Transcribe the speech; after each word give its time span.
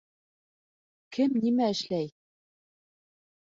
Кем 1.17 1.35
нимә 1.43 1.67
эшләй? 1.75 2.09